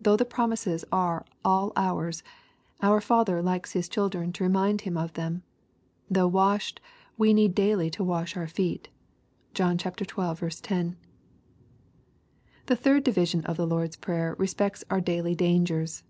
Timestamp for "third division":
12.74-13.44